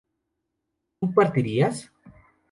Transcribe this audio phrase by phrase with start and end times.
[0.99, 1.91] ¿tú partirías?